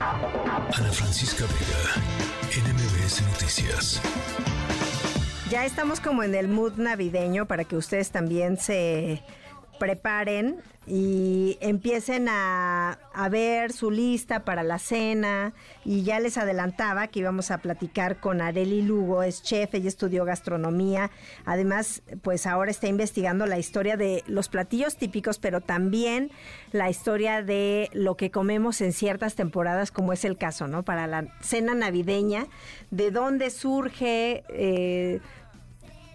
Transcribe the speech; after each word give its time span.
Ana 0.00 0.90
Francisca 0.92 1.44
Vega, 1.44 2.66
NMBS 2.66 3.20
Noticias. 3.20 4.00
Ya 5.50 5.66
estamos 5.66 6.00
como 6.00 6.22
en 6.22 6.34
el 6.34 6.48
mood 6.48 6.76
navideño 6.76 7.44
para 7.44 7.64
que 7.64 7.76
ustedes 7.76 8.10
también 8.10 8.56
se 8.56 9.22
preparen 9.80 10.58
y 10.86 11.56
empiecen 11.60 12.28
a, 12.28 12.98
ver 13.30 13.72
su 13.72 13.90
lista 13.90 14.44
para 14.44 14.62
la 14.62 14.78
cena. 14.78 15.52
Y 15.84 16.02
ya 16.02 16.20
les 16.20 16.36
adelantaba 16.36 17.08
que 17.08 17.20
íbamos 17.20 17.50
a 17.50 17.58
platicar 17.58 18.20
con 18.20 18.40
Areli 18.40 18.82
Lugo, 18.82 19.22
es 19.22 19.42
chef, 19.42 19.74
ella 19.74 19.88
estudió 19.88 20.24
gastronomía. 20.24 21.10
Además, 21.44 22.02
pues 22.22 22.46
ahora 22.46 22.70
está 22.70 22.86
investigando 22.86 23.46
la 23.46 23.58
historia 23.58 23.96
de 23.96 24.22
los 24.26 24.48
platillos 24.48 24.96
típicos, 24.96 25.38
pero 25.38 25.60
también 25.60 26.30
la 26.72 26.90
historia 26.90 27.42
de 27.42 27.88
lo 27.92 28.16
que 28.16 28.30
comemos 28.30 28.80
en 28.80 28.92
ciertas 28.92 29.34
temporadas, 29.34 29.90
como 29.90 30.12
es 30.12 30.24
el 30.24 30.36
caso, 30.36 30.66
¿no? 30.66 30.82
Para 30.82 31.06
la 31.06 31.26
cena 31.40 31.74
navideña, 31.74 32.46
de 32.90 33.10
dónde 33.10 33.50
surge. 33.50 34.44
Eh, 34.48 35.20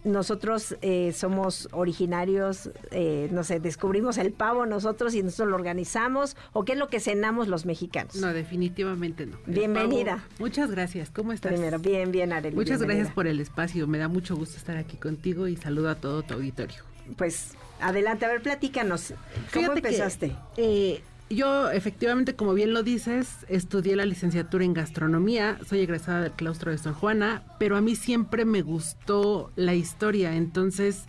nosotros 0.06 0.78
eh, 0.82 1.12
somos 1.14 1.68
originarios, 1.72 2.70
eh, 2.92 3.28
no 3.32 3.44
sé, 3.44 3.60
descubrimos 3.60 4.18
el 4.18 4.32
pavo 4.32 4.66
nosotros 4.66 5.14
y 5.16 5.24
nosotros 5.24 5.50
lo 5.50 5.56
organizamos, 5.56 6.38
o 6.54 6.64
qué 6.64 6.74
es 6.74 6.78
lo 6.78 6.88
que 6.88 7.00
cenamos 7.00 7.48
los 7.48 7.66
mexicanos. 7.66 8.16
No, 8.16 8.32
definitivamente 8.32 9.26
no. 9.26 9.38
Bienvenida. 9.46 10.24
muchas 10.40 10.72
gracias, 10.72 11.10
¿cómo 11.10 11.34
estás? 11.34 11.52
Primero, 11.52 11.80
bien, 11.80 12.12
bien, 12.12 12.32
Arely. 12.32 12.56
Muchas 12.56 12.82
gracias 12.82 13.12
por 13.12 13.28
el 13.28 13.40
espacio, 13.40 13.88
me 13.88 13.98
da 13.98 14.08
mucho 14.08 14.36
gusto 14.36 14.58
estar 14.58 14.78
aquí 14.78 14.96
contigo 14.98 15.48
y 15.48 15.58
saludo 15.58 15.90
a 15.90 15.96
todo 15.96 16.22
tu 16.24 16.36
auditorio. 16.36 16.84
Pues 17.18 17.52
adelante, 17.82 18.26
a 18.26 18.30
ver, 18.30 18.42
platícanos, 18.42 19.14
¿cómo 19.54 19.74
empezaste? 19.74 20.36
eh, 20.58 21.02
yo 21.30 21.72
efectivamente, 21.72 22.36
como 22.36 22.54
bien 22.54 22.74
lo 22.74 22.84
dices, 22.84 23.46
estudié 23.50 23.96
la 23.96 24.06
licenciatura 24.06 24.64
en 24.64 24.74
gastronomía, 24.74 25.58
soy 25.68 25.80
egresada 25.80 26.22
del 26.22 26.32
claustro 26.34 26.72
de 26.72 26.78
San 26.78 26.94
Juana, 26.94 27.44
pero 27.60 27.78
a 27.78 27.82
mí 27.82 27.96
siempre 27.96 28.46
me 28.46 28.62
gustó 28.62 29.52
la 29.56 29.74
historia, 29.74 30.36
entonces 30.36 31.06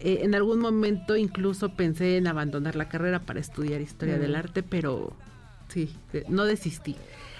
eh, 0.00 0.20
en 0.22 0.34
algún 0.34 0.58
momento 0.58 1.16
incluso 1.16 1.74
pensé 1.76 2.16
en 2.16 2.26
abandonar 2.26 2.74
la 2.74 2.88
carrera 2.88 3.20
para 3.20 3.38
estudiar 3.38 3.80
historia 3.80 4.18
del 4.18 4.32
mm. 4.32 4.36
arte, 4.36 4.62
pero 4.64 5.12
sí, 5.68 5.94
no 6.28 6.44
desistí. 6.44 6.96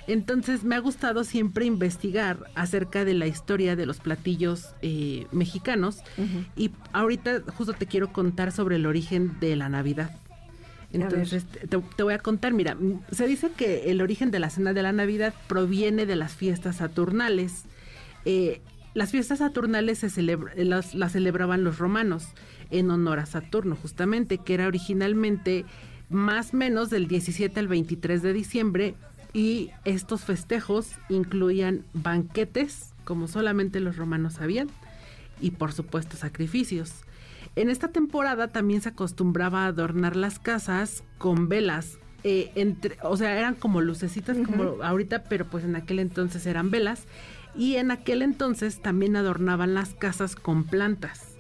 Entonces 0.06 0.64
me 0.64 0.74
ha 0.74 0.80
gustado 0.80 1.24
siempre 1.24 1.64
investigar 1.64 2.50
acerca 2.54 3.04
de 3.04 3.14
la 3.14 3.26
historia 3.26 3.76
de 3.76 3.86
los 3.86 4.00
platillos 4.00 4.74
eh, 4.82 5.26
mexicanos 5.30 5.98
y 6.56 6.72
ahorita 6.92 7.42
justo 7.56 7.72
te 7.72 7.86
quiero 7.86 8.12
contar 8.12 8.50
sobre 8.50 8.76
el 8.76 8.86
origen 8.86 9.38
de 9.38 9.54
la 9.54 9.68
Navidad. 9.68 10.16
Entonces, 10.92 11.46
te, 11.46 12.02
voy 12.02 12.14
a 12.14 12.18
contar, 12.18 12.52
mira, 12.52 12.76
se 13.10 13.26
dice 13.26 13.50
que 13.56 13.90
el 13.90 14.02
origen 14.02 14.30
de 14.30 14.38
la 14.38 14.50
cena 14.50 14.72
de 14.72 14.82
la 14.82 14.92
Navidad 14.92 15.34
proviene 15.48 16.04
de 16.04 16.16
las 16.16 16.34
fiestas 16.34 16.76
saturnales. 16.76 17.64
Eh, 18.24 18.60
las 18.94 19.10
fiestas 19.10 19.38
saturnales 19.38 19.98
se 20.00 20.22
las, 20.22 20.94
las, 20.94 21.12
celebraban 21.12 21.64
los 21.64 21.78
romanos 21.78 22.28
en 22.70 22.90
honor 22.90 23.20
a 23.20 23.26
Saturno, 23.26 23.74
justamente, 23.74 24.38
que 24.38 24.54
era 24.54 24.66
originalmente 24.66 25.64
más 26.10 26.52
menos 26.52 26.90
del 26.90 27.08
17 27.08 27.58
al 27.58 27.68
23 27.68 28.20
de 28.20 28.32
diciembre, 28.34 28.94
y 29.32 29.70
estos 29.86 30.24
festejos 30.24 30.90
incluían 31.08 31.86
banquetes, 31.94 32.92
como 33.04 33.28
solamente 33.28 33.80
los 33.80 33.96
romanos 33.96 34.34
sabían, 34.34 34.68
y 35.40 35.52
por 35.52 35.72
supuesto 35.72 36.18
sacrificios. 36.18 36.92
En 37.56 37.70
esta 37.70 37.88
temporada 37.88 38.48
también 38.48 38.80
se 38.80 38.90
acostumbraba 38.90 39.64
a 39.64 39.68
adornar 39.68 40.16
las 40.16 40.38
casas 40.38 41.04
con 41.18 41.48
velas. 41.48 41.98
Eh, 42.24 42.52
entre, 42.54 42.96
o 43.02 43.16
sea, 43.16 43.36
eran 43.36 43.54
como 43.54 43.80
lucecitas 43.80 44.36
como 44.46 44.82
ahorita, 44.82 45.24
pero 45.24 45.46
pues 45.46 45.64
en 45.64 45.76
aquel 45.76 45.98
entonces 45.98 46.46
eran 46.46 46.70
velas. 46.70 47.04
Y 47.54 47.76
en 47.76 47.90
aquel 47.90 48.22
entonces 48.22 48.80
también 48.80 49.16
adornaban 49.16 49.74
las 49.74 49.94
casas 49.94 50.36
con 50.36 50.64
plantas. 50.64 51.36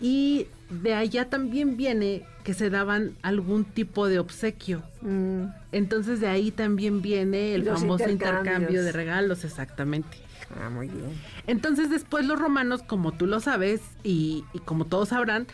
Y 0.00 0.48
de 0.70 0.94
allá 0.94 1.28
también 1.28 1.76
viene 1.76 2.24
que 2.42 2.54
se 2.54 2.70
daban 2.70 3.16
algún 3.22 3.64
tipo 3.64 4.08
de 4.08 4.18
obsequio. 4.18 4.82
Mm. 5.02 5.44
Entonces 5.72 6.20
de 6.20 6.28
ahí 6.28 6.50
también 6.50 7.02
viene 7.02 7.54
el 7.54 7.64
famoso 7.64 8.08
intercambio 8.08 8.82
de 8.82 8.92
regalos, 8.92 9.44
exactamente. 9.44 10.25
Ah, 10.54 10.70
muy 10.70 10.88
bien. 10.88 11.10
Entonces 11.46 11.90
después 11.90 12.24
los 12.26 12.38
romanos, 12.38 12.82
como 12.82 13.12
tú 13.12 13.26
lo 13.26 13.40
sabes 13.40 13.80
y, 14.04 14.44
como 14.64 14.84
todos 14.84 15.08
sabrán, 15.08 15.46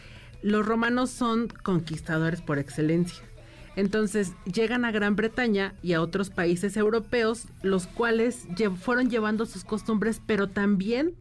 los 0.42 0.66
romanos 0.66 1.10
son 1.10 1.48
conquistadores 1.48 2.42
por 2.42 2.58
excelencia. 2.58 3.22
Entonces 3.74 4.32
llegan 4.44 4.84
a 4.84 4.90
Gran 4.90 5.16
Bretaña 5.16 5.74
y 5.82 5.94
a 5.94 6.02
otros 6.02 6.28
países 6.28 6.76
europeos, 6.76 7.46
los 7.62 7.86
cuales 7.86 8.46
fueron 8.80 9.08
llevando 9.08 9.46
sus 9.46 9.64
costumbres, 9.64 10.20
pero 10.26 10.48
también 10.48 11.14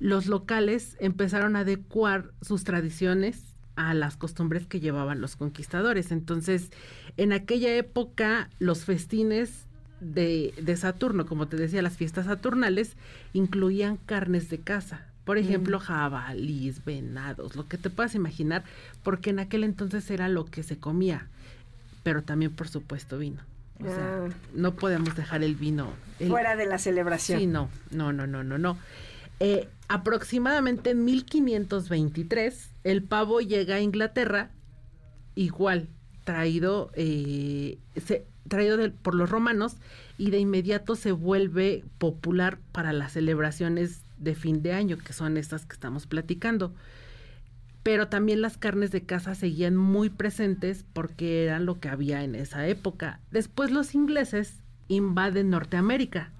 los 0.00 0.26
locales 0.26 0.96
empezaron 0.98 1.54
a 1.54 1.60
adecuar 1.60 2.32
sus 2.42 2.64
tradiciones 2.64 3.54
a 3.76 3.94
las 3.94 4.16
costumbres 4.16 4.66
que 4.66 4.80
llevaban 4.80 5.20
los 5.20 5.36
conquistadores. 5.36 6.10
Entonces, 6.10 6.70
en 7.16 7.32
aquella 7.32 7.74
época, 7.76 8.50
los 8.58 8.84
festines 8.84 9.63
de, 10.04 10.76
Saturno, 10.76 11.26
como 11.26 11.48
te 11.48 11.56
decía, 11.56 11.82
las 11.82 11.96
fiestas 11.96 12.26
saturnales 12.26 12.96
incluían 13.32 13.96
carnes 13.96 14.50
de 14.50 14.58
caza. 14.58 15.06
Por 15.24 15.38
ejemplo, 15.38 15.78
mm. 15.78 15.82
jabalís, 15.82 16.84
venados, 16.84 17.56
lo 17.56 17.66
que 17.66 17.78
te 17.78 17.88
puedas 17.88 18.14
imaginar, 18.14 18.62
porque 19.02 19.30
en 19.30 19.38
aquel 19.38 19.64
entonces 19.64 20.10
era 20.10 20.28
lo 20.28 20.44
que 20.44 20.62
se 20.62 20.78
comía, 20.78 21.28
pero 22.02 22.22
también, 22.22 22.52
por 22.52 22.68
supuesto, 22.68 23.18
vino. 23.18 23.40
O 23.80 23.86
sea, 23.86 24.26
ah. 24.26 24.28
no 24.54 24.74
podemos 24.74 25.16
dejar 25.16 25.42
el 25.42 25.54
vino. 25.54 25.92
Fuera 26.28 26.56
de 26.56 26.66
la 26.66 26.78
celebración. 26.78 27.40
Sí, 27.40 27.46
no, 27.46 27.70
no, 27.90 28.12
no, 28.12 28.26
no, 28.26 28.44
no, 28.44 28.58
no. 28.58 28.76
Eh, 29.40 29.68
aproximadamente 29.88 30.90
en 30.90 31.04
1523, 31.04 32.70
el 32.84 33.02
pavo 33.02 33.40
llega 33.40 33.76
a 33.76 33.80
Inglaterra, 33.80 34.50
igual, 35.34 35.88
traído, 36.24 36.90
eh, 36.94 37.78
se, 37.96 38.26
traído 38.48 38.78
por 39.02 39.14
los 39.14 39.30
romanos 39.30 39.76
y 40.18 40.30
de 40.30 40.38
inmediato 40.38 40.96
se 40.96 41.12
vuelve 41.12 41.84
popular 41.98 42.58
para 42.72 42.92
las 42.92 43.12
celebraciones 43.12 44.02
de 44.18 44.34
fin 44.34 44.62
de 44.62 44.72
año, 44.72 44.98
que 44.98 45.12
son 45.12 45.36
estas 45.36 45.66
que 45.66 45.74
estamos 45.74 46.06
platicando. 46.06 46.74
Pero 47.82 48.08
también 48.08 48.40
las 48.40 48.56
carnes 48.56 48.90
de 48.90 49.04
caza 49.04 49.34
seguían 49.34 49.76
muy 49.76 50.08
presentes 50.08 50.84
porque 50.92 51.44
eran 51.44 51.66
lo 51.66 51.80
que 51.80 51.88
había 51.88 52.22
en 52.22 52.34
esa 52.34 52.66
época. 52.66 53.20
Después 53.30 53.70
los 53.70 53.94
ingleses 53.94 54.62
invaden 54.88 55.50
Norteamérica. 55.50 56.30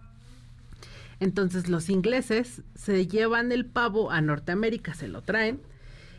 Entonces 1.21 1.69
los 1.69 1.91
ingleses 1.91 2.63
se 2.75 3.07
llevan 3.07 3.53
el 3.53 3.67
pavo 3.67 4.11
a 4.11 4.21
Norteamérica, 4.21 4.95
se 4.95 5.09
lo 5.09 5.23
traen, 5.23 5.61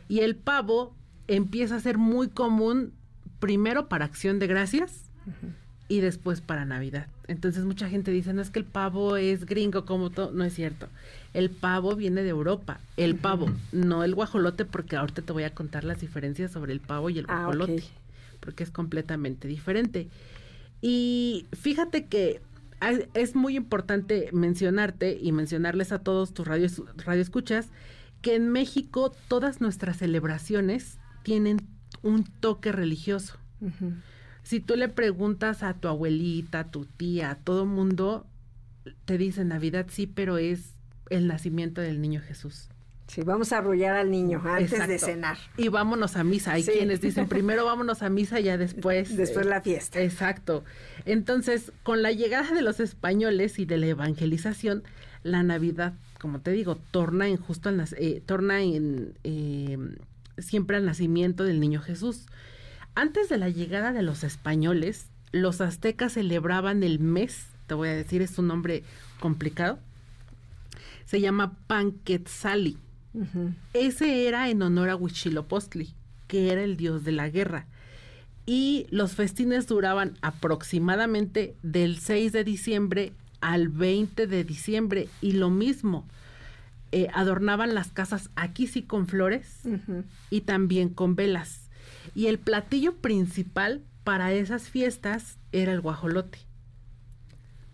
y 0.08 0.20
el 0.20 0.36
pavo 0.36 0.96
empieza 1.28 1.76
a 1.76 1.80
ser 1.80 1.98
muy 1.98 2.30
común 2.30 2.94
primero 3.40 3.88
para 3.90 4.06
acción 4.06 4.40
de 4.40 4.48
gracias 4.48 5.10
y 5.88 6.00
después 6.00 6.42
para 6.42 6.66
Navidad. 6.66 7.08
Entonces 7.28 7.66
mucha 7.66 7.90
gente 7.90 8.12
dice, 8.12 8.34
no 8.34 8.42
es 8.42 8.50
que 8.50 8.60
el 8.60 8.66
pavo 8.66 9.18
es 9.18 9.46
gringo 9.46 9.86
como 9.86 10.10
todo, 10.10 10.32
no 10.32 10.44
es 10.44 10.54
cierto. 10.54 10.88
El 11.34 11.50
pavo 11.50 11.96
viene 11.96 12.24
de 12.24 12.30
Europa, 12.30 12.80
el 12.98 13.16
pavo, 13.16 13.48
no 13.72 14.04
el 14.04 14.16
guajolote, 14.16 14.66
porque 14.66 14.96
ahorita 14.96 15.22
te 15.22 15.34
voy 15.34 15.44
a 15.44 15.54
contar 15.54 15.84
las 15.84 16.02
diferencias 16.02 16.52
sobre 16.52 16.74
el 16.74 16.80
pavo 16.80 17.10
y 17.10 17.20
el 17.20 17.26
ah, 17.28 17.46
guajolote, 17.46 17.84
porque 18.40 18.64
es 18.64 18.72
completamente 18.72 19.48
diferente. 19.48 20.08
Y 20.82 21.48
fíjate 21.54 22.06
que 22.06 22.42
es 23.14 23.36
muy 23.36 23.56
importante 23.56 24.30
mencionarte 24.32 25.18
y 25.20 25.32
mencionarles 25.32 25.92
a 25.92 26.00
todos 26.00 26.34
tus 26.34 26.48
radios, 26.48 26.82
radioescuchas 26.98 27.70
que 28.22 28.36
en 28.36 28.50
México 28.50 29.12
todas 29.28 29.62
nuestras 29.62 29.98
celebraciones 29.98 30.98
tienen 31.24 31.68
un 32.02 32.24
toque 32.24 32.72
religioso 32.72 33.38
si 34.46 34.60
tú 34.60 34.76
le 34.76 34.90
preguntas 34.90 35.64
a 35.64 35.74
tu 35.74 35.88
abuelita, 35.88 36.60
a 36.60 36.64
tu 36.70 36.86
tía, 36.86 37.32
a 37.32 37.36
todo 37.36 37.66
mundo, 37.66 38.28
te 39.06 39.18
dicen 39.18 39.48
Navidad 39.48 39.88
sí, 39.90 40.06
pero 40.06 40.38
es 40.38 40.76
el 41.10 41.26
nacimiento 41.26 41.82
del 41.82 42.00
niño 42.00 42.22
Jesús. 42.22 42.70
Sí, 43.08 43.22
vamos 43.22 43.52
a 43.54 43.58
arrullar 43.58 43.96
al 43.96 44.12
niño 44.12 44.42
antes 44.46 44.88
de 44.88 45.00
cenar. 45.00 45.38
Y 45.58 45.70
vámonos 45.70 46.16
a 46.16 46.24
misa. 46.24 46.54
Hay 46.54 46.64
quienes 46.64 47.02
dicen 47.02 47.28
primero 47.28 47.66
vámonos 47.66 48.04
a 48.04 48.10
misa, 48.10 48.40
ya 48.40 48.58
después. 48.58 49.18
Después 49.18 49.48
la 49.48 49.62
fiesta. 49.62 50.00
Exacto. 50.00 50.64
Entonces, 51.06 51.72
con 51.82 52.04
la 52.04 52.12
llegada 52.12 52.52
de 52.54 52.62
los 52.62 52.80
españoles 52.80 53.58
y 53.58 53.66
de 53.66 53.78
la 53.78 53.88
evangelización, 53.88 54.84
la 55.24 55.42
Navidad, 55.42 55.94
como 56.20 56.42
te 56.42 56.52
digo, 56.52 56.78
torna 56.92 57.28
en 57.28 57.38
justo 57.38 57.70
al, 57.70 57.84
eh, 57.98 58.22
torna 58.24 58.62
en 58.62 59.14
eh, 59.24 59.78
siempre 60.38 60.78
al 60.78 60.86
nacimiento 60.86 61.44
del 61.44 61.60
niño 61.60 61.82
Jesús. 61.82 62.28
Antes 62.96 63.30
de 63.30 63.38
la 63.38 63.50
llegada 63.50 63.92
de 63.92 64.02
los 64.02 64.24
españoles, 64.24 65.08
los 65.32 65.60
aztecas 65.62 66.14
celebraban 66.14 66.82
el 66.82 67.00
mes, 67.00 67.48
te 67.68 67.74
voy 67.74 67.90
a 67.90 67.94
decir, 67.96 68.22
es 68.22 68.38
un 68.40 68.48
nombre 68.48 68.84
complicado, 69.20 69.80
se 71.06 71.20
llama 71.22 71.58
Panquetzali. 71.68 72.78
Ese 73.74 74.28
era 74.28 74.50
en 74.50 74.62
honor 74.62 74.90
a 74.90 74.96
Huitzilopochtli, 74.96 75.94
que 76.28 76.52
era 76.52 76.64
el 76.64 76.76
dios 76.78 77.04
de 77.04 77.12
la 77.12 77.30
guerra. 77.30 77.68
y 78.48 78.86
los 78.92 79.14
festines 79.16 79.66
duraban 79.66 80.18
aproximadamente 80.22 81.56
del 81.64 81.98
6 81.98 82.32
de 82.32 82.44
diciembre 82.44 83.12
al 83.42 83.70
20 83.70 84.28
de 84.28 84.44
diciembre 84.44 85.10
y 85.20 85.32
lo 85.32 85.50
mismo, 85.50 86.06
eh, 86.92 87.08
adornaban 87.14 87.74
las 87.74 87.92
casas 87.92 88.30
aquí 88.36 88.68
sí 88.68 88.84
con 88.84 89.08
flores 89.08 89.62
y 90.30 90.42
también 90.42 90.90
con 90.90 91.16
velas. 91.16 91.65
Y 92.14 92.28
el 92.28 92.40
platillo 92.40 92.96
principal 92.96 93.84
para 94.04 94.32
esas 94.34 94.70
fiestas 94.70 95.38
era 95.52 95.74
el 95.74 95.82
guajolote. 95.82 96.40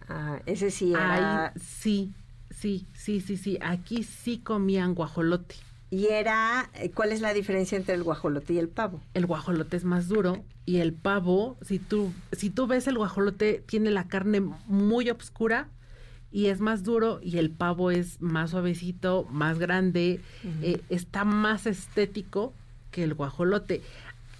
Ah, 0.07 0.42
ese 0.45 0.72
sí 0.72 0.94
era... 0.94 1.54
sí, 1.60 2.13
sí, 2.50 2.88
sí, 2.94 3.22
sí, 3.22 3.38
sí, 3.38 3.57
aquí 3.62 4.04
sí 4.04 4.39
comían 4.39 4.94
guajolote. 4.94 5.56
Y 5.89 6.07
era, 6.07 6.69
eh, 6.74 6.89
¿cuál 6.92 7.12
es 7.12 7.19
la 7.19 7.33
diferencia 7.33 7.78
entre 7.78 7.95
el 7.95 8.04
guajolote 8.04 8.54
y 8.54 8.60
el 8.60 8.69
pavo? 8.69 9.01
El 9.13 9.25
guajolote 9.25 9.75
es 9.75 9.83
más 9.83 10.07
duro 10.07 10.45
y 10.66 10.77
el 10.77 10.94
pavo, 10.94 11.57
si 11.62 11.80
tú, 11.80 12.13
si 12.31 12.50
tú 12.50 12.66
ves 12.66 12.88
el 12.88 12.98
guajolote, 12.98 13.62
tiene 13.68 13.92
la 13.92 14.07
carne 14.07 14.39
muy 14.68 15.10
oscura 15.10 15.68
y 16.31 16.45
es 16.45 16.62
más 16.62 16.84
duro 16.84 17.19
y 17.22 17.39
el 17.39 17.51
pavo 17.51 17.92
es 17.92 18.22
más 18.22 18.51
suavecito, 18.51 19.27
más 19.30 19.60
grande, 19.60 20.22
eh, 20.62 20.81
está 20.88 21.25
más 21.25 21.68
estético 21.68 22.54
que 22.89 23.04
el 23.04 23.13
guajolote. 23.13 23.81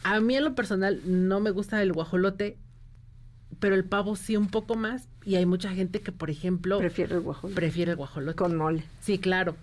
A 0.04 0.20
mí 0.20 0.36
en 0.36 0.44
lo 0.44 0.56
personal 0.56 1.02
no 1.06 1.40
me 1.40 1.52
gusta 1.52 1.82
el 1.82 1.94
guajolote, 1.94 2.58
pero 3.60 3.76
el 3.76 3.84
pavo 3.84 4.16
sí 4.16 4.36
un 4.36 4.48
poco 4.48 4.76
más 4.76 5.08
y 5.26 5.36
hay 5.36 5.46
mucha 5.46 5.70
gente 5.74 6.02
que, 6.02 6.12
por 6.12 6.30
ejemplo... 6.30 6.80
Prefiere 6.80 7.16
el 7.16 7.22
guajolote. 7.22 7.56
Prefiere 7.56 7.92
el 7.92 7.98
guajolote. 7.98 8.36
Con 8.36 8.56
mole. 8.56 8.84
Sí, 9.02 9.20
claro. 9.20 9.56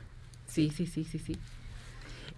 Sí, 0.46 0.70
sí, 0.70 0.87
sí, 0.87 1.05
sí, 1.05 1.19
sí. 1.19 1.37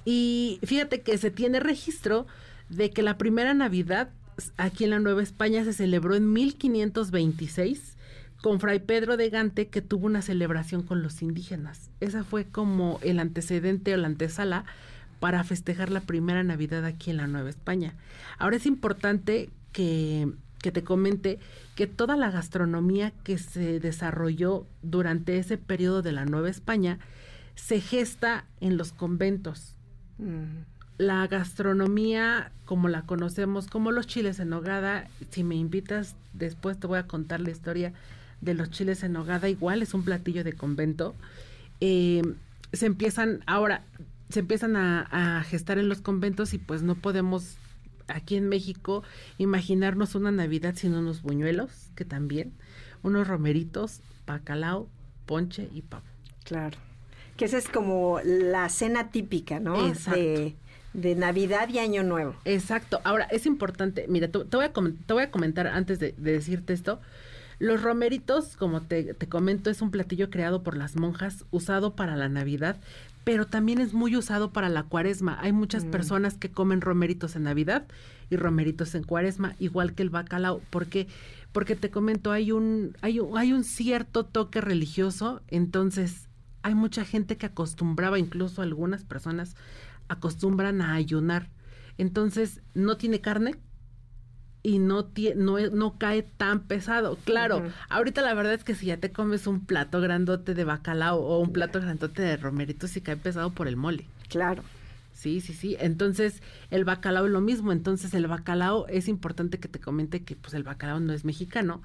Y 0.04 0.58
fíjate 0.62 1.02
que 1.02 1.18
se 1.18 1.30
tiene 1.30 1.60
registro 1.60 2.26
de 2.68 2.90
que 2.90 3.02
la 3.02 3.18
primera 3.18 3.52
Navidad 3.54 4.10
aquí 4.56 4.84
en 4.84 4.90
la 4.90 5.00
Nueva 5.00 5.22
España 5.22 5.64
se 5.64 5.72
celebró 5.72 6.14
en 6.14 6.32
1526 6.32 7.98
con 8.40 8.58
Fray 8.58 8.80
Pedro 8.80 9.16
de 9.16 9.28
Gante 9.28 9.68
que 9.68 9.82
tuvo 9.82 10.06
una 10.06 10.22
celebración 10.22 10.82
con 10.82 11.02
los 11.02 11.20
indígenas. 11.20 11.90
Esa 12.00 12.24
fue 12.24 12.46
como 12.46 12.98
el 13.02 13.18
antecedente 13.18 13.92
o 13.92 13.96
la 13.98 14.06
antesala 14.06 14.64
para 15.20 15.44
festejar 15.44 15.90
la 15.90 16.00
primera 16.00 16.42
Navidad 16.42 16.84
aquí 16.84 17.10
en 17.10 17.18
la 17.18 17.26
Nueva 17.26 17.50
España. 17.50 17.94
Ahora 18.38 18.56
es 18.56 18.66
importante 18.66 19.50
que, 19.72 20.32
que 20.60 20.72
te 20.72 20.82
comente 20.82 21.38
que 21.76 21.86
toda 21.86 22.16
la 22.16 22.30
gastronomía 22.30 23.12
que 23.22 23.38
se 23.38 23.78
desarrolló 23.78 24.66
durante 24.82 25.38
ese 25.38 25.58
periodo 25.58 26.02
de 26.02 26.12
la 26.12 26.24
Nueva 26.24 26.50
España 26.50 26.98
se 27.54 27.80
gesta 27.80 28.46
en 28.60 28.76
los 28.76 28.92
conventos 28.92 29.76
la 31.00 31.26
gastronomía 31.28 32.52
como 32.66 32.88
la 32.88 33.02
conocemos, 33.02 33.68
como 33.68 33.90
los 33.90 34.06
chiles 34.06 34.38
en 34.38 34.50
nogada, 34.50 35.08
si 35.30 35.44
me 35.44 35.54
invitas 35.54 36.14
después 36.34 36.78
te 36.78 36.86
voy 36.86 36.98
a 36.98 37.06
contar 37.06 37.40
la 37.40 37.50
historia 37.50 37.94
de 38.42 38.52
los 38.52 38.70
chiles 38.70 39.02
en 39.02 39.14
nogada, 39.14 39.48
igual 39.48 39.80
es 39.80 39.94
un 39.94 40.04
platillo 40.04 40.44
de 40.44 40.52
convento. 40.52 41.14
Eh, 41.80 42.20
se 42.74 42.84
empiezan, 42.84 43.42
ahora, 43.46 43.82
se 44.30 44.40
empiezan 44.40 44.76
a, 44.76 45.44
gestar 45.48 45.78
en 45.78 45.88
los 45.88 46.00
conventos 46.00 46.54
y 46.54 46.58
pues 46.58 46.82
no 46.82 46.94
podemos 46.94 47.56
aquí 48.08 48.36
en 48.36 48.48
México 48.48 49.02
imaginarnos 49.38 50.14
una 50.14 50.32
Navidad 50.32 50.74
sin 50.76 50.94
unos 50.94 51.22
buñuelos, 51.22 51.90
que 51.94 52.04
también, 52.04 52.52
unos 53.02 53.28
romeritos, 53.28 54.00
bacalao, 54.26 54.88
ponche 55.26 55.68
y 55.72 55.82
pavo. 55.82 56.04
Claro 56.44 56.78
que 57.40 57.46
esa 57.46 57.56
es 57.56 57.70
como 57.70 58.20
la 58.22 58.68
cena 58.68 59.10
típica, 59.10 59.60
¿no? 59.60 59.94
De, 60.12 60.56
de, 60.92 61.14
Navidad 61.14 61.70
y 61.70 61.78
Año 61.78 62.02
Nuevo. 62.02 62.34
Exacto. 62.44 63.00
Ahora, 63.02 63.24
es 63.30 63.46
importante, 63.46 64.04
mira, 64.08 64.28
te, 64.28 64.36
voy, 64.36 64.66
a 64.66 64.72
te 64.74 65.12
voy 65.14 65.22
a 65.22 65.30
comentar 65.30 65.66
antes 65.66 65.98
de, 65.98 66.12
decirte 66.18 66.74
esto. 66.74 67.00
Los 67.58 67.82
romeritos, 67.82 68.58
como 68.58 68.82
te, 68.82 69.14
te, 69.14 69.26
comento, 69.26 69.70
es 69.70 69.80
un 69.80 69.90
platillo 69.90 70.28
creado 70.28 70.62
por 70.62 70.76
las 70.76 70.96
monjas, 70.96 71.46
usado 71.50 71.96
para 71.96 72.14
la 72.14 72.28
Navidad, 72.28 72.76
pero 73.24 73.46
también 73.46 73.80
es 73.80 73.92
muy 73.92 74.16
usado 74.16 74.52
para 74.52 74.68
la 74.68 74.84
cuaresma. 74.84 75.38
Hay 75.40 75.52
muchas 75.52 75.84
mm. 75.84 75.90
personas 75.90 76.36
que 76.36 76.50
comen 76.50 76.80
romeritos 76.80 77.36
en 77.36 77.44
Navidad 77.44 77.86
y 78.30 78.36
romeritos 78.36 78.94
en 78.94 79.04
cuaresma, 79.04 79.54
igual 79.58 79.94
que 79.94 80.02
el 80.02 80.10
bacalao. 80.10 80.60
¿Por 80.70 80.86
qué? 80.86 81.06
Porque 81.52 81.76
te 81.76 81.90
comento, 81.90 82.32
hay 82.32 82.52
un, 82.52 82.96
hay 83.02 83.20
un, 83.20 83.36
hay 83.36 83.52
un 83.52 83.64
cierto 83.64 84.24
toque 84.24 84.60
religioso, 84.60 85.42
entonces 85.48 86.28
hay 86.62 86.74
mucha 86.74 87.04
gente 87.04 87.36
que 87.36 87.46
acostumbraba, 87.46 88.18
incluso 88.18 88.62
algunas 88.62 89.04
personas 89.04 89.56
acostumbran 90.08 90.80
a 90.80 90.94
ayunar. 90.94 91.48
Entonces, 91.98 92.60
no 92.74 92.96
tiene 92.96 93.20
carne 93.20 93.56
y 94.62 94.78
no, 94.78 95.10
no, 95.36 95.58
no 95.70 95.98
cae 95.98 96.22
tan 96.22 96.60
pesado. 96.60 97.16
Claro, 97.24 97.62
ahorita 97.88 98.22
la 98.22 98.34
verdad 98.34 98.54
es 98.54 98.64
que 98.64 98.74
si 98.74 98.86
ya 98.86 98.98
te 98.98 99.10
comes 99.10 99.46
un 99.46 99.64
plato 99.64 100.00
grandote 100.00 100.54
de 100.54 100.64
bacalao 100.64 101.18
o 101.18 101.38
un 101.40 101.52
plato 101.52 101.80
grandote 101.80 102.22
de 102.22 102.36
romerito, 102.36 102.86
sí 102.86 103.00
cae 103.00 103.16
pesado 103.16 103.50
por 103.50 103.68
el 103.68 103.76
mole. 103.76 104.06
Claro. 104.28 104.62
Sí, 105.12 105.40
sí, 105.40 105.52
sí. 105.52 105.76
Entonces, 105.80 106.42
el 106.70 106.84
bacalao 106.84 107.26
es 107.26 107.32
lo 107.32 107.40
mismo. 107.40 107.72
Entonces, 107.72 108.14
el 108.14 108.26
bacalao, 108.26 108.86
es 108.88 109.08
importante 109.08 109.58
que 109.58 109.68
te 109.68 109.78
comente 109.78 110.22
que 110.22 110.36
pues 110.36 110.54
el 110.54 110.62
bacalao 110.62 111.00
no 111.00 111.12
es 111.12 111.24
mexicano. 111.24 111.82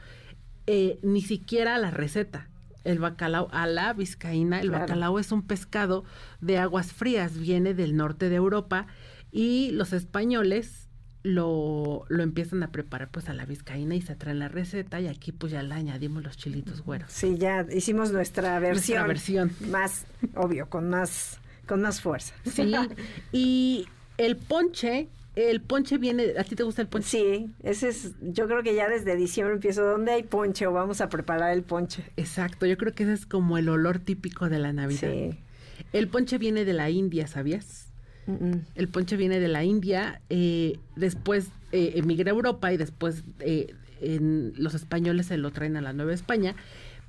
Eh, 0.67 0.99
ni 1.03 1.21
siquiera 1.21 1.77
la 1.77 1.91
receta 1.91 2.47
el 2.85 2.99
bacalao 2.99 3.49
a 3.51 3.67
la 3.67 3.93
vizcaína. 3.93 4.61
El 4.61 4.69
bacalao 4.69 5.19
es 5.19 5.31
un 5.31 5.41
pescado 5.41 6.05
de 6.39 6.59
aguas 6.59 6.93
frías, 6.93 7.37
viene 7.37 7.73
del 7.73 7.97
norte 7.97 8.29
de 8.29 8.35
Europa 8.35 8.87
y 9.31 9.71
los 9.71 9.91
españoles 9.91 10.84
lo, 11.25 12.05
lo 12.07 12.21
empiezan 12.21 12.61
a 12.61 12.71
preparar 12.71 13.09
pues 13.09 13.29
a 13.29 13.33
la 13.33 13.45
vizcaína 13.45 13.95
y 13.95 14.01
se 14.01 14.15
traen 14.15 14.37
la 14.37 14.47
receta 14.47 15.01
y 15.01 15.07
aquí 15.07 15.31
pues 15.31 15.51
ya 15.51 15.63
le 15.63 15.73
añadimos 15.73 16.23
los 16.23 16.37
chilitos 16.37 16.83
güeros. 16.83 17.11
Sí, 17.11 17.37
ya 17.39 17.65
hicimos 17.73 18.11
nuestra 18.11 18.59
versión. 18.59 19.07
Nuestra 19.07 19.41
versión. 19.41 19.71
Más, 19.71 20.05
obvio, 20.35 20.69
con 20.69 20.87
más, 20.87 21.39
con 21.67 21.81
más 21.81 21.99
fuerza. 21.99 22.35
Sí, 22.45 22.71
y 23.31 23.87
el 24.19 24.37
ponche 24.37 25.07
el 25.35 25.61
ponche 25.61 25.97
viene, 25.97 26.33
¿a 26.37 26.43
ti 26.43 26.55
te 26.55 26.63
gusta 26.63 26.83
el 26.83 26.87
ponche? 26.87 27.09
Sí, 27.09 27.49
ese 27.63 27.89
es, 27.89 28.13
yo 28.21 28.47
creo 28.47 28.61
que 28.61 28.75
ya 28.75 28.87
desde 28.87 29.15
diciembre 29.15 29.55
empiezo, 29.55 29.83
¿dónde 29.83 30.11
hay 30.11 30.23
ponche 30.23 30.67
o 30.67 30.71
vamos 30.71 31.01
a 31.01 31.09
preparar 31.09 31.51
el 31.51 31.63
ponche? 31.63 32.05
Exacto, 32.17 32.67
yo 32.67 32.77
creo 32.77 32.93
que 32.93 33.03
ese 33.03 33.13
es 33.13 33.25
como 33.25 33.57
el 33.57 33.67
olor 33.67 33.99
típico 33.99 34.47
de 34.47 34.59
la 34.59 34.71
Navidad. 34.71 35.11
Sí. 35.11 35.39
El 35.91 36.07
ponche 36.07 36.37
viene 36.37 36.63
de 36.65 36.73
la 36.73 36.89
India, 36.89 37.27
¿sabías? 37.27 37.87
El 38.75 38.87
ponche 38.87 39.17
viene 39.17 39.39
de 39.39 39.47
la 39.47 39.63
India, 39.63 40.21
eh, 40.29 40.79
después 40.95 41.49
eh, 41.71 41.93
emigra 41.95 42.31
a 42.31 42.35
Europa 42.35 42.73
y 42.73 42.77
después 42.77 43.23
eh, 43.39 43.75
en, 44.01 44.53
los 44.57 44.73
españoles 44.73 45.27
se 45.27 45.37
lo 45.37 45.51
traen 45.51 45.77
a 45.77 45.81
la 45.81 45.93
Nueva 45.93 46.13
España, 46.13 46.55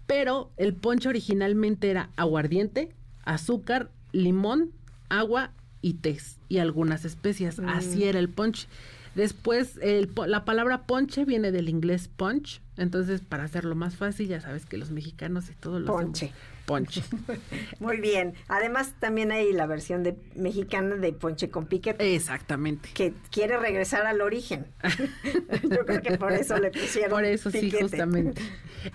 pero 0.06 0.50
el 0.56 0.74
ponche 0.74 1.08
originalmente 1.08 1.90
era 1.90 2.10
aguardiente, 2.16 2.92
azúcar, 3.24 3.90
limón, 4.12 4.72
agua 5.08 5.52
y 5.82 5.94
tés 5.94 6.38
y 6.48 6.58
algunas 6.58 7.04
especias. 7.04 7.58
Así 7.60 7.98
mm. 8.00 8.08
era 8.08 8.18
el 8.18 8.28
punch. 8.28 8.68
Después, 9.14 9.78
el, 9.80 10.10
la 10.26 10.44
palabra 10.44 10.82
ponche 10.86 11.24
viene 11.24 11.50
del 11.50 11.70
inglés 11.70 12.08
punch. 12.14 12.60
Entonces, 12.76 13.22
para 13.22 13.44
hacerlo 13.44 13.74
más 13.74 13.96
fácil, 13.96 14.28
ya 14.28 14.40
sabes 14.40 14.66
que 14.66 14.76
los 14.76 14.90
mexicanos 14.90 15.48
y 15.48 15.54
todo 15.54 15.80
lo 15.80 15.86
Ponche. 15.86 16.32
Ponche. 16.66 17.02
Muy 17.80 18.00
bien. 18.00 18.34
Además, 18.48 18.94
también 18.98 19.32
hay 19.32 19.52
la 19.52 19.66
versión 19.66 20.02
de 20.02 20.16
mexicana 20.34 20.96
de 20.96 21.12
ponche 21.12 21.48
con 21.48 21.66
piquete. 21.66 22.14
Exactamente. 22.14 22.90
Que 22.92 23.14
quiere 23.30 23.56
regresar 23.56 24.04
al 24.06 24.20
origen. 24.20 24.66
Yo 25.62 25.86
creo 25.86 26.02
que 26.02 26.18
por 26.18 26.32
eso 26.32 26.58
le 26.58 26.70
pusieron 26.70 27.10
Por 27.10 27.24
eso 27.24 27.50
sí, 27.50 27.70
justamente. 27.70 28.42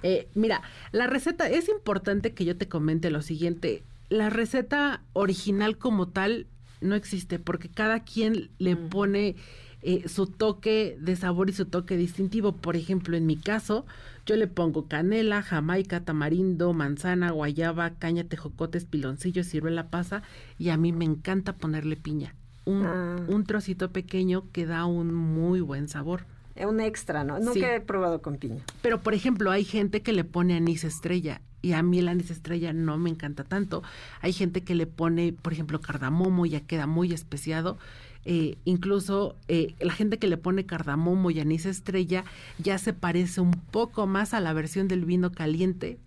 Eh, 0.03 0.27
mira, 0.35 0.61
la 0.91 1.07
receta, 1.07 1.49
es 1.49 1.69
importante 1.69 2.33
que 2.33 2.45
yo 2.45 2.57
te 2.57 2.67
comente 2.67 3.09
lo 3.09 3.21
siguiente. 3.21 3.83
La 4.09 4.29
receta 4.29 5.03
original 5.13 5.77
como 5.77 6.09
tal 6.09 6.47
no 6.81 6.95
existe 6.95 7.39
porque 7.39 7.69
cada 7.69 8.03
quien 8.03 8.51
le 8.57 8.75
mm. 8.75 8.89
pone 8.89 9.35
eh, 9.83 10.07
su 10.07 10.27
toque 10.27 10.97
de 10.99 11.15
sabor 11.15 11.49
y 11.49 11.53
su 11.53 11.65
toque 11.65 11.97
distintivo. 11.97 12.53
Por 12.53 12.75
ejemplo, 12.75 13.17
en 13.17 13.25
mi 13.25 13.37
caso, 13.37 13.85
yo 14.25 14.35
le 14.35 14.47
pongo 14.47 14.87
canela, 14.87 15.41
jamaica, 15.41 16.03
tamarindo, 16.03 16.73
manzana, 16.73 17.31
guayaba, 17.31 17.91
caña, 17.91 18.23
tejocotes, 18.23 18.85
piloncillo, 18.85 19.43
ciruela 19.43 19.89
pasa 19.89 20.21
y 20.57 20.69
a 20.69 20.77
mí 20.77 20.91
me 20.91 21.05
encanta 21.05 21.53
ponerle 21.53 21.95
piña. 21.95 22.35
Un, 22.65 22.85
ah. 22.85 23.15
un 23.27 23.45
trocito 23.45 23.91
pequeño 23.91 24.51
que 24.51 24.65
da 24.65 24.85
un 24.85 25.13
muy 25.13 25.61
buen 25.61 25.87
sabor. 25.87 26.25
Un 26.55 26.79
extra, 26.79 27.23
¿no? 27.23 27.39
Nunca 27.39 27.75
he 27.75 27.81
probado 27.81 28.21
con 28.21 28.37
piña. 28.37 28.63
Pero, 28.81 29.01
por 29.01 29.15
ejemplo, 29.15 29.49
hay 29.49 29.63
gente 29.63 30.01
que 30.01 30.13
le 30.13 30.23
pone 30.23 30.55
anís 30.55 30.83
estrella 30.83 31.41
y 31.61 31.73
a 31.73 31.83
mí 31.83 31.99
el 31.99 32.07
anís 32.07 32.31
estrella 32.31 32.73
no 32.73 32.97
me 32.97 33.09
encanta 33.09 33.43
tanto. 33.43 33.83
Hay 34.21 34.33
gente 34.33 34.61
que 34.61 34.75
le 34.75 34.87
pone, 34.87 35.33
por 35.33 35.53
ejemplo, 35.53 35.79
cardamomo 35.81 36.45
y 36.45 36.51
ya 36.51 36.61
queda 36.61 36.87
muy 36.87 37.13
especiado. 37.13 37.77
Eh, 38.23 38.57
incluso 38.65 39.35
eh, 39.47 39.73
la 39.79 39.93
gente 39.93 40.19
que 40.19 40.27
le 40.27 40.37
pone 40.37 40.65
cardamomo 40.65 41.31
y 41.31 41.39
anís 41.39 41.65
estrella 41.65 42.23
ya 42.59 42.77
se 42.77 42.93
parece 42.93 43.41
un 43.41 43.51
poco 43.51 44.05
más 44.05 44.33
a 44.33 44.39
la 44.39 44.53
versión 44.53 44.87
del 44.87 45.05
vino 45.05 45.31
caliente 45.31 45.97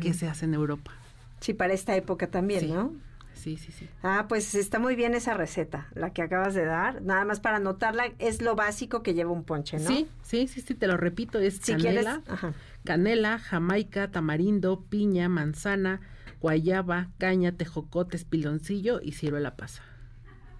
que 0.00 0.14
se 0.14 0.26
hace 0.26 0.46
en 0.46 0.54
Europa. 0.54 0.92
Sí, 1.40 1.52
para 1.52 1.74
esta 1.74 1.94
época 1.96 2.28
también, 2.28 2.70
¿no? 2.70 2.94
Sí, 3.36 3.56
sí, 3.56 3.72
sí. 3.72 3.88
Ah, 4.02 4.26
pues 4.28 4.54
está 4.54 4.78
muy 4.78 4.96
bien 4.96 5.14
esa 5.14 5.34
receta, 5.34 5.88
la 5.94 6.12
que 6.12 6.22
acabas 6.22 6.54
de 6.54 6.64
dar. 6.64 7.02
Nada 7.02 7.24
más 7.24 7.40
para 7.40 7.56
anotarla, 7.56 8.12
es 8.18 8.42
lo 8.42 8.56
básico 8.56 9.02
que 9.02 9.14
lleva 9.14 9.30
un 9.30 9.44
ponche, 9.44 9.78
¿no? 9.78 9.88
Sí, 9.88 10.08
sí, 10.22 10.48
sí, 10.48 10.60
sí, 10.60 10.74
te 10.74 10.86
lo 10.86 10.96
repito, 10.96 11.38
es 11.38 11.58
Si 11.62 11.72
canela, 11.72 12.22
quieres, 12.24 12.54
canela, 12.84 13.38
jamaica, 13.38 14.10
tamarindo, 14.10 14.84
piña, 14.88 15.28
manzana, 15.28 16.00
guayaba, 16.40 17.08
caña, 17.18 17.52
tejocotes, 17.52 18.24
piloncillo 18.24 19.00
y 19.02 19.12
ciruela 19.12 19.56
pasa. 19.56 19.82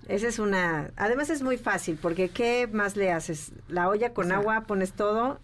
Esa 0.08 0.28
es 0.28 0.38
una... 0.38 0.90
Además 0.96 1.30
es 1.30 1.42
muy 1.42 1.56
fácil, 1.56 1.98
porque 2.00 2.28
¿qué 2.28 2.68
más 2.72 2.96
le 2.96 3.10
haces? 3.10 3.52
La 3.68 3.88
olla 3.88 4.12
con 4.12 4.26
O 4.26 4.28
sea, 4.28 4.36
agua, 4.38 4.62
pones 4.62 4.92
todo 4.92 5.40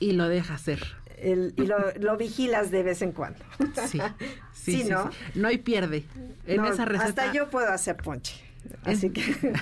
Y 0.00 0.12
lo 0.12 0.28
deja 0.28 0.54
hacer. 0.54 0.82
El- 1.22 1.54
y 1.56 1.66
lo, 1.66 1.76
lo 2.00 2.16
vigilas 2.16 2.70
de 2.70 2.82
vez 2.82 3.02
en 3.02 3.12
cuando. 3.12 3.38
Sí, 3.88 3.98
sí, 4.52 4.72
Sí, 4.72 4.82
sí, 4.82 4.88
¿no? 4.90 5.10
sí. 5.10 5.18
No 5.34 5.48
hay 5.48 5.58
pierde. 5.58 6.04
En 6.46 6.58
No, 6.58 6.66
esa 6.72 6.84
receta. 6.84 7.08
Hasta 7.08 7.32
yo 7.32 7.48
puedo 7.50 7.68
hacer 7.70 7.96
ponche. 7.96 8.34
Así 8.84 9.10
que 9.10 9.22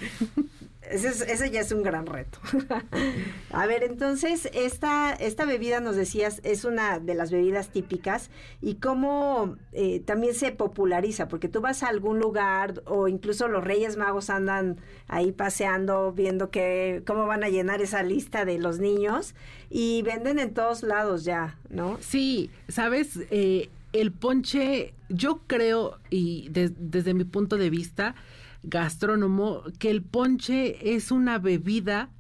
ese, 0.90 1.08
es- 1.32 1.50
ya 1.52 1.60
es 1.60 1.72
un 1.72 1.82
gran 1.82 2.06
reto. 2.06 2.38
A 3.50 3.66
ver, 3.66 3.82
entonces, 3.82 4.48
esta, 4.54 5.12
esta 5.14 5.44
bebida, 5.44 5.80
nos 5.80 5.96
decías, 5.96 6.40
es 6.44 6.64
una 6.64 6.98
de 6.98 7.14
las 7.14 7.30
bebidas 7.30 7.68
típicas 7.70 8.30
y 8.60 8.74
cómo 8.76 9.56
eh, 9.72 10.00
también 10.00 10.34
se 10.34 10.52
populariza, 10.52 11.28
porque 11.28 11.48
tú 11.48 11.60
vas 11.60 11.82
a 11.82 11.88
algún 11.88 12.18
lugar 12.18 12.82
o 12.86 13.08
incluso 13.08 13.48
los 13.48 13.64
Reyes 13.64 13.96
Magos 13.96 14.30
andan 14.30 14.76
ahí 15.08 15.32
paseando, 15.32 16.12
viendo 16.12 16.50
que, 16.50 17.02
cómo 17.06 17.26
van 17.26 17.44
a 17.44 17.48
llenar 17.48 17.80
esa 17.82 18.02
lista 18.02 18.44
de 18.44 18.58
los 18.58 18.78
niños 18.78 19.34
y 19.70 20.02
venden 20.02 20.38
en 20.38 20.52
todos 20.54 20.82
lados 20.82 21.24
ya, 21.24 21.58
¿no? 21.70 21.98
Sí, 22.00 22.50
sabes, 22.68 23.18
Eh, 23.30 23.68
el 23.92 24.12
ponche, 24.12 24.92
yo 25.08 25.40
creo, 25.46 25.98
y 26.10 26.48
de- 26.50 26.72
desde 26.78 27.14
mi 27.14 27.24
punto 27.24 27.56
de 27.56 27.70
vista 27.70 28.14
gastrónomo, 28.62 29.62
que 29.78 29.90
el 29.90 30.02
ponche 30.02 30.94
es 30.94 31.10
una 31.10 31.38
bebida 31.38 32.10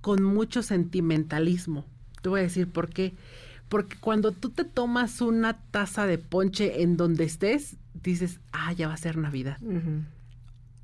con 0.00 0.22
mucho 0.22 0.62
sentimentalismo. 0.62 1.84
Te 2.22 2.28
voy 2.28 2.40
a 2.40 2.44
decir 2.44 2.68
por 2.68 2.88
qué. 2.90 3.14
Porque 3.68 3.96
cuando 4.00 4.32
tú 4.32 4.50
te 4.50 4.64
tomas 4.64 5.20
una 5.20 5.60
taza 5.70 6.06
de 6.06 6.18
ponche 6.18 6.82
en 6.82 6.96
donde 6.96 7.24
estés, 7.24 7.76
dices, 8.02 8.40
ah, 8.52 8.72
ya 8.72 8.88
va 8.88 8.94
a 8.94 8.98
ser 8.98 9.16
Navidad. 9.16 9.58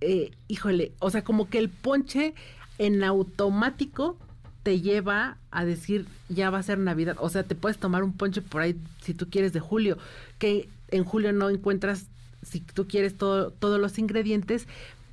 Eh, 0.01 0.31
híjole, 0.49 0.93
o 1.01 1.11
sea, 1.11 1.25
como 1.25 1.49
que 1.49 1.59
el 1.59 1.69
ponche 1.69 2.35
en 2.79 3.03
automático 3.03 4.19
te 4.63 4.81
lleva 4.81 5.39
a 5.51 5.65
decir 5.65 6.07
ya 6.29 6.51
va 6.51 6.59
a 6.59 6.63
ser 6.63 6.79
Navidad. 6.79 7.17
O 7.21 7.29
sea, 7.29 7.45
te 7.45 7.55
puedes 7.55 7.79
tomar 7.79 8.03
un 8.03 8.13
ponche 8.13 8.43
por 8.43 8.63
ahí 8.63 8.77
si 9.01 9.15
tú 9.15 9.29
quieres 9.31 9.53
de 9.53 9.61
julio, 9.61 9.97
que 10.39 10.69
en 10.89 11.05
julio 11.05 11.33
no 11.33 11.51
encuentras 11.51 12.07
si 12.47 12.61
tú 12.61 12.87
quieres 12.87 13.17
todo, 13.17 13.51
todos 13.51 13.81
los 13.81 13.99
ingredientes, 13.99 14.67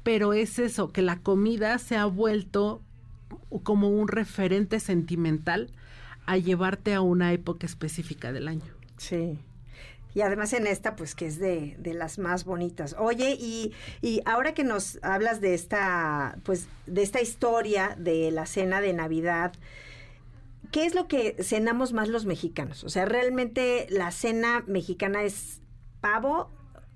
pero 0.03 0.33
es 0.33 0.59
eso, 0.59 0.91
que 0.91 1.01
la 1.01 1.19
comida 1.19 1.77
se 1.79 1.95
ha 1.95 2.05
vuelto 2.05 2.81
como 3.63 3.89
un 3.89 4.07
referente 4.07 4.79
sentimental 4.79 5.69
a 6.25 6.37
llevarte 6.37 6.93
a 6.93 7.01
una 7.01 7.33
época 7.33 7.65
específica 7.65 8.31
del 8.31 8.47
año. 8.47 8.71
Sí. 8.97 9.39
Y 10.13 10.21
además 10.21 10.53
en 10.53 10.67
esta, 10.67 10.95
pues 10.95 11.15
que 11.15 11.25
es 11.25 11.39
de, 11.39 11.75
de 11.79 11.93
las 11.95 12.19
más 12.19 12.45
bonitas. 12.45 12.95
Oye, 12.99 13.35
y, 13.39 13.73
y 14.01 14.21
ahora 14.25 14.53
que 14.53 14.63
nos 14.63 14.99
hablas 15.01 15.41
de 15.41 15.55
esta, 15.55 16.37
pues, 16.43 16.67
de 16.85 17.01
esta 17.01 17.19
historia 17.19 17.95
de 17.97 18.29
la 18.29 18.45
cena 18.45 18.79
de 18.79 18.93
Navidad, 18.93 19.53
¿qué 20.71 20.85
es 20.85 20.93
lo 20.93 21.07
que 21.07 21.35
cenamos 21.41 21.93
más 21.93 22.09
los 22.09 22.25
mexicanos? 22.25 22.83
O 22.83 22.89
sea, 22.89 23.05
realmente 23.05 23.87
la 23.89 24.11
cena 24.11 24.63
mexicana 24.67 25.23
es 25.23 25.61
pavo, 25.99 26.51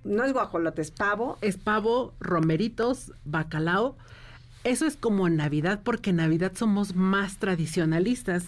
no 0.07 0.23
es 0.23 0.33
guajolote, 0.33 0.81
es 0.81 0.91
pavo. 0.91 1.37
es 1.41 1.57
pavo, 1.57 2.13
romeritos, 2.19 3.13
bacalao. 3.25 3.97
Eso 4.63 4.85
es 4.85 4.97
como 4.97 5.29
Navidad, 5.29 5.81
porque 5.83 6.09
en 6.09 6.17
Navidad 6.17 6.53
somos 6.55 6.95
más 6.95 7.37
tradicionalistas. 7.37 8.45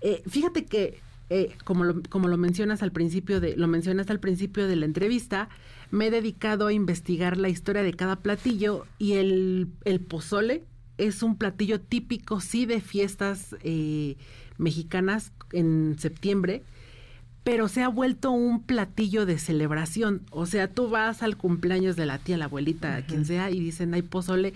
Eh, 0.00 0.22
fíjate 0.26 0.64
que, 0.64 1.00
eh, 1.28 1.54
como, 1.64 1.84
lo, 1.84 2.02
como 2.08 2.28
lo 2.28 2.36
mencionas 2.36 2.82
al 2.82 2.92
principio 2.92 3.40
de, 3.40 3.56
lo 3.56 3.68
mencionas 3.68 4.10
al 4.10 4.20
principio 4.20 4.66
de 4.66 4.76
la 4.76 4.86
entrevista, 4.86 5.48
me 5.90 6.06
he 6.06 6.10
dedicado 6.10 6.68
a 6.68 6.72
investigar 6.72 7.36
la 7.36 7.48
historia 7.48 7.82
de 7.82 7.94
cada 7.94 8.16
platillo 8.16 8.86
y 8.98 9.14
el, 9.14 9.68
el 9.84 10.00
pozole 10.00 10.64
es 10.98 11.22
un 11.22 11.36
platillo 11.36 11.80
típico, 11.80 12.40
sí, 12.40 12.66
de 12.66 12.80
fiestas 12.80 13.56
eh, 13.62 14.16
mexicanas 14.58 15.32
en 15.52 15.96
septiembre 15.98 16.62
pero 17.44 17.68
se 17.68 17.82
ha 17.82 17.88
vuelto 17.88 18.30
un 18.30 18.62
platillo 18.62 19.24
de 19.26 19.38
celebración. 19.38 20.22
O 20.30 20.46
sea, 20.46 20.72
tú 20.72 20.90
vas 20.90 21.22
al 21.22 21.36
cumpleaños 21.36 21.96
de 21.96 22.06
la 22.06 22.18
tía, 22.18 22.36
la 22.36 22.44
abuelita, 22.46 23.02
quien 23.06 23.24
sea, 23.24 23.50
y 23.50 23.60
dicen, 23.60 23.94
hay 23.94 24.02
pozole, 24.02 24.52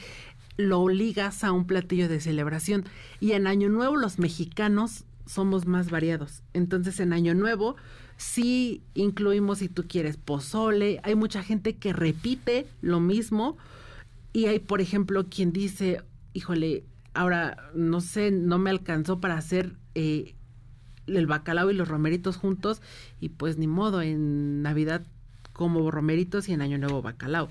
lo 0.56 0.88
ligas 0.88 1.44
a 1.44 1.52
un 1.52 1.66
platillo 1.66 2.08
de 2.08 2.20
celebración. 2.20 2.84
Y 3.20 3.32
en 3.32 3.46
Año 3.46 3.68
Nuevo 3.68 3.96
los 3.96 4.18
mexicanos 4.18 5.04
somos 5.26 5.66
más 5.66 5.90
variados. 5.90 6.42
Entonces, 6.52 7.00
en 7.00 7.12
Año 7.12 7.34
Nuevo 7.34 7.76
sí 8.16 8.82
incluimos, 8.94 9.58
si 9.58 9.68
tú 9.68 9.84
quieres, 9.88 10.16
pozole. 10.18 11.00
Hay 11.02 11.14
mucha 11.14 11.42
gente 11.42 11.76
que 11.76 11.92
repite 11.92 12.66
lo 12.82 13.00
mismo. 13.00 13.56
Y 14.32 14.46
hay, 14.46 14.58
por 14.58 14.80
ejemplo, 14.80 15.26
quien 15.30 15.52
dice, 15.52 16.02
híjole, 16.34 16.84
ahora 17.14 17.70
no 17.74 18.00
sé, 18.02 18.30
no 18.30 18.58
me 18.58 18.70
alcanzó 18.70 19.20
para 19.20 19.38
hacer... 19.38 19.72
Eh, 19.94 20.34
el 21.06 21.26
bacalao 21.26 21.70
y 21.70 21.74
los 21.74 21.88
romeritos 21.88 22.36
juntos 22.36 22.82
y 23.20 23.30
pues 23.30 23.58
ni 23.58 23.66
modo, 23.66 24.02
en 24.02 24.62
Navidad 24.62 25.02
como 25.52 25.90
romeritos 25.90 26.48
y 26.48 26.52
en 26.52 26.62
Año 26.62 26.78
Nuevo 26.78 27.02
bacalao. 27.02 27.48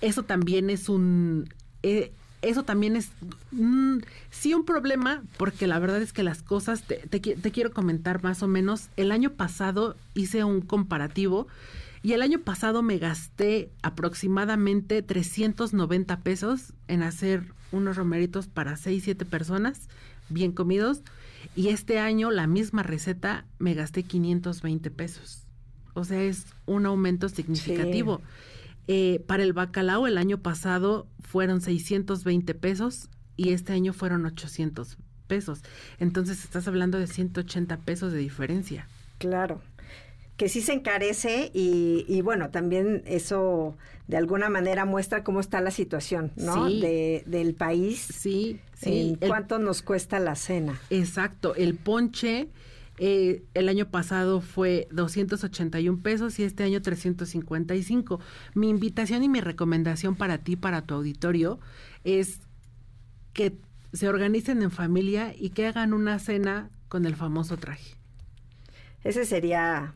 Eso 0.00 0.22
también 0.22 0.70
es 0.70 0.88
un... 0.88 1.48
eh, 1.82 2.12
eso 2.42 2.62
también 2.62 2.96
es 2.96 3.10
mm, 3.50 3.98
sí 4.30 4.54
un 4.54 4.64
problema 4.64 5.22
porque 5.36 5.66
la 5.66 5.78
verdad 5.78 6.00
es 6.00 6.12
que 6.12 6.22
las 6.22 6.42
cosas, 6.42 6.82
te, 6.82 6.96
te 6.96 7.18
te 7.18 7.50
quiero 7.50 7.72
comentar 7.72 8.22
más 8.22 8.42
o 8.42 8.46
menos, 8.46 8.88
el 8.96 9.10
año 9.10 9.30
pasado 9.30 9.96
hice 10.14 10.44
un 10.44 10.60
comparativo 10.60 11.48
y 12.02 12.12
el 12.12 12.22
año 12.22 12.38
pasado 12.38 12.82
me 12.82 12.98
gasté 12.98 13.70
aproximadamente 13.82 15.02
390 15.02 16.20
pesos 16.20 16.72
en 16.88 17.02
hacer 17.02 17.52
unos 17.72 17.96
romeritos 17.96 18.46
para 18.46 18.76
6, 18.76 19.02
7 19.02 19.24
personas 19.24 19.88
bien 20.28 20.52
comidos 20.52 21.00
y 21.54 21.68
este 21.68 21.98
año 21.98 22.30
la 22.30 22.46
misma 22.46 22.82
receta 22.82 23.46
me 23.58 23.74
gasté 23.74 24.02
520 24.02 24.90
pesos. 24.90 25.46
O 25.94 26.04
sea, 26.04 26.22
es 26.22 26.46
un 26.66 26.86
aumento 26.86 27.28
significativo. 27.28 28.20
Eh, 28.88 29.24
para 29.26 29.42
el 29.42 29.52
bacalao 29.52 30.06
el 30.06 30.18
año 30.18 30.38
pasado 30.38 31.06
fueron 31.20 31.60
620 31.60 32.54
pesos 32.54 33.08
y 33.36 33.50
este 33.50 33.72
año 33.72 33.92
fueron 33.92 34.26
800 34.26 34.96
pesos. 35.26 35.62
Entonces 35.98 36.44
estás 36.44 36.68
hablando 36.68 36.98
de 36.98 37.06
180 37.06 37.78
pesos 37.78 38.12
de 38.12 38.18
diferencia. 38.18 38.88
Claro. 39.18 39.60
Que 40.36 40.48
sí 40.50 40.60
se 40.60 40.74
encarece 40.74 41.50
y, 41.54 42.04
y 42.08 42.20
bueno, 42.20 42.50
también 42.50 43.02
eso 43.06 43.76
de 44.06 44.18
alguna 44.18 44.50
manera 44.50 44.84
muestra 44.84 45.24
cómo 45.24 45.40
está 45.40 45.60
la 45.62 45.70
situación, 45.70 46.30
¿no? 46.36 46.68
Sí. 46.68 46.80
De, 46.80 47.24
del 47.26 47.54
país. 47.54 48.00
Sí, 48.14 48.60
sí. 48.74 49.16
en 49.16 49.18
el- 49.22 49.28
cuánto 49.28 49.58
nos 49.58 49.80
cuesta 49.82 50.18
la 50.20 50.34
cena. 50.36 50.78
Exacto, 50.90 51.54
el 51.54 51.74
ponche 51.76 52.48
eh, 52.98 53.42
el 53.54 53.68
año 53.68 53.90
pasado 53.90 54.40
fue 54.40 54.88
281 54.90 56.02
pesos 56.02 56.38
y 56.38 56.44
este 56.44 56.62
año 56.64 56.80
355. 56.82 58.20
Mi 58.54 58.68
invitación 58.70 59.22
y 59.22 59.28
mi 59.28 59.40
recomendación 59.40 60.16
para 60.16 60.38
ti, 60.38 60.56
para 60.56 60.82
tu 60.82 60.94
auditorio, 60.94 61.58
es 62.04 62.40
que 63.32 63.54
se 63.92 64.08
organicen 64.08 64.62
en 64.62 64.70
familia 64.70 65.34
y 65.38 65.50
que 65.50 65.66
hagan 65.66 65.92
una 65.92 66.18
cena 66.18 66.70
con 66.88 67.04
el 67.06 67.16
famoso 67.16 67.56
traje. 67.56 67.96
Ese 69.04 69.24
sería 69.26 69.94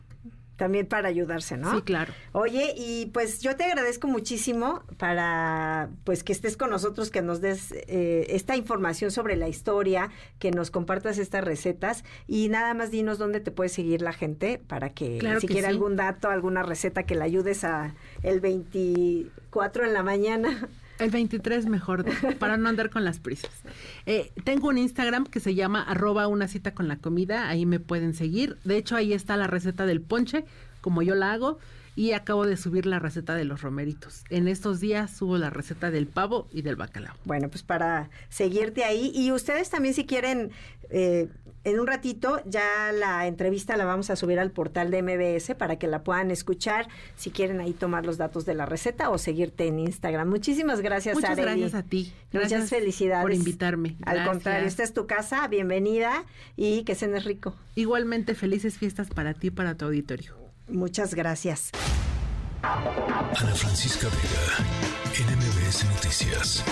también 0.61 0.85
para 0.85 1.07
ayudarse, 1.07 1.57
¿no? 1.57 1.73
Sí, 1.75 1.81
claro. 1.81 2.13
Oye, 2.33 2.75
y 2.77 3.07
pues 3.07 3.41
yo 3.41 3.55
te 3.55 3.63
agradezco 3.63 4.07
muchísimo 4.07 4.83
para 4.99 5.89
pues 6.03 6.23
que 6.23 6.33
estés 6.33 6.55
con 6.55 6.69
nosotros, 6.69 7.09
que 7.09 7.23
nos 7.23 7.41
des 7.41 7.71
eh, 7.71 8.27
esta 8.29 8.55
información 8.55 9.09
sobre 9.09 9.35
la 9.37 9.47
historia, 9.47 10.11
que 10.37 10.51
nos 10.51 10.69
compartas 10.69 11.17
estas 11.17 11.43
recetas 11.43 12.03
y 12.27 12.47
nada 12.49 12.75
más 12.75 12.91
dinos 12.91 13.17
dónde 13.17 13.39
te 13.39 13.49
puede 13.49 13.69
seguir 13.69 14.03
la 14.03 14.13
gente 14.13 14.61
para 14.67 14.91
que 14.91 15.17
Claro 15.17 15.39
si 15.39 15.47
que 15.47 15.53
quiere 15.53 15.67
sí. 15.67 15.73
algún 15.73 15.95
dato, 15.95 16.29
alguna 16.29 16.61
receta 16.61 17.07
que 17.07 17.15
le 17.15 17.23
ayudes 17.23 17.63
a 17.63 17.95
el 18.21 18.39
24 18.39 19.83
en 19.85 19.93
la 19.93 20.03
mañana. 20.03 20.69
El 21.01 21.09
23 21.09 21.65
mejor, 21.65 22.05
para 22.39 22.57
no 22.57 22.69
andar 22.69 22.89
con 22.89 23.03
las 23.03 23.19
prisas. 23.19 23.51
Eh, 24.05 24.31
tengo 24.43 24.67
un 24.69 24.77
Instagram 24.77 25.25
que 25.25 25.39
se 25.39 25.55
llama 25.55 25.81
arroba 25.81 26.27
una 26.27 26.47
cita 26.47 26.73
con 26.73 26.87
la 26.87 26.97
comida, 26.97 27.49
ahí 27.49 27.65
me 27.65 27.79
pueden 27.79 28.13
seguir. 28.13 28.57
De 28.63 28.77
hecho, 28.77 28.95
ahí 28.95 29.11
está 29.13 29.35
la 29.35 29.47
receta 29.47 29.85
del 29.85 30.01
ponche 30.01 30.45
como 30.81 31.01
yo 31.01 31.15
la 31.15 31.31
hago 31.31 31.59
y 31.95 32.13
acabo 32.13 32.45
de 32.45 32.57
subir 32.57 32.85
la 32.85 32.99
receta 32.99 33.35
de 33.35 33.45
los 33.45 33.61
romeritos. 33.61 34.23
En 34.29 34.47
estos 34.47 34.79
días 34.79 35.11
subo 35.11 35.37
la 35.37 35.49
receta 35.49 35.91
del 35.91 36.07
pavo 36.07 36.47
y 36.51 36.61
del 36.61 36.75
bacalao. 36.75 37.15
Bueno, 37.25 37.49
pues 37.49 37.63
para 37.63 38.09
seguirte 38.29 38.83
ahí 38.83 39.11
y 39.13 39.31
ustedes 39.31 39.69
también 39.69 39.93
si 39.93 40.05
quieren 40.05 40.51
eh, 40.89 41.29
en 41.63 41.79
un 41.79 41.87
ratito 41.87 42.41
ya 42.45 42.91
la 42.91 43.27
entrevista 43.27 43.77
la 43.77 43.85
vamos 43.85 44.09
a 44.09 44.15
subir 44.15 44.39
al 44.39 44.51
portal 44.51 44.89
de 44.89 45.03
MBS 45.03 45.55
para 45.55 45.77
que 45.77 45.87
la 45.87 46.03
puedan 46.03 46.31
escuchar 46.31 46.87
si 47.15 47.29
quieren 47.29 47.59
ahí 47.59 47.73
tomar 47.73 48.05
los 48.05 48.17
datos 48.17 48.45
de 48.45 48.55
la 48.55 48.65
receta 48.65 49.09
o 49.09 49.17
seguirte 49.17 49.67
en 49.67 49.79
Instagram. 49.79 50.27
Muchísimas 50.27 50.81
gracias, 50.81 51.15
Muchas 51.15 51.37
gracias 51.37 51.75
a 51.75 51.83
ti. 51.83 52.13
Muchas 52.31 52.69
felicidades. 52.69 53.23
Por 53.23 53.33
invitarme. 53.33 53.95
Al 54.03 54.25
contrario, 54.25 54.67
esta 54.67 54.83
es 54.83 54.93
tu 54.93 55.05
casa, 55.05 55.47
bienvenida 55.47 56.25
y 56.55 56.83
que 56.83 56.95
cenes 56.95 57.25
rico. 57.25 57.55
Igualmente, 57.75 58.33
felices 58.33 58.77
fiestas 58.77 59.09
para 59.09 59.33
ti 59.33 59.47
y 59.47 59.51
para 59.51 59.75
tu 59.75 59.85
auditorio. 59.85 60.40
Muchas 60.71 61.13
gracias. 61.13 61.71
Ana 62.63 63.55
Francisca 63.55 64.07
Vega, 64.07 65.25
NMBS 65.29 65.85
Noticias. 65.85 66.63